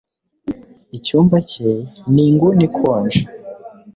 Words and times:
Icyumba 0.97 1.37
cye 1.49 1.69
ni 2.13 2.21
inguni 2.29 2.63
ikonje 2.67 3.21